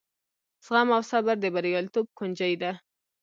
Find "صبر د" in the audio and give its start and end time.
1.11-1.45